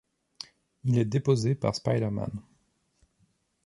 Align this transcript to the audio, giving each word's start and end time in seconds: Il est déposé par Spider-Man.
Il 0.83 0.97
est 0.97 1.05
déposé 1.05 1.53
par 1.53 1.75
Spider-Man. 1.75 2.41